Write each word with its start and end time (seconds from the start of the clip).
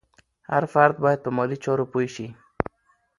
هر 0.49 0.63
فرد 0.73 0.95
باید 1.03 1.19
په 1.25 1.29
مالي 1.37 1.57
چارو 1.63 1.85
پوه 1.91 2.05
شي. 2.15 2.27